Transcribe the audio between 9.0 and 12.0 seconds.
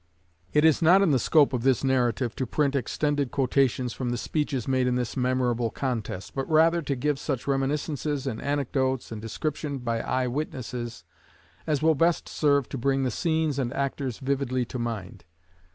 and description by eye witnesses, as will